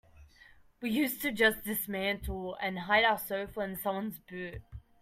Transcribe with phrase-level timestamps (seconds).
[0.81, 4.63] We used to just dismantle and hide our sofa in someone's boot.